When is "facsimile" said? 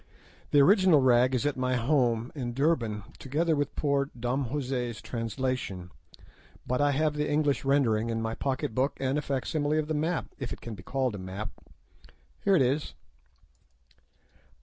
9.21-9.77